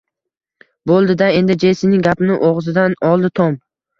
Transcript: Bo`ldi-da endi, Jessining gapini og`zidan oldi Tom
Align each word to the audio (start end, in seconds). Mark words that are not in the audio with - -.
Bo`ldi-da 0.91 1.27
endi, 1.41 1.57
Jessining 1.63 2.01
gapini 2.09 2.39
og`zidan 2.49 2.97
oldi 3.13 3.33
Tom 3.41 3.63